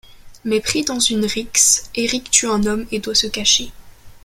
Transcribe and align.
Mais 0.45 0.59
pris 0.61 0.81
dans 0.83 0.99
une 0.99 1.25
rixe, 1.25 1.91
Éric 1.93 2.31
tue 2.31 2.47
un 2.47 2.65
homme 2.65 2.87
et 2.91 2.97
doit 2.97 3.13
se 3.13 3.27
cacher. 3.27 3.71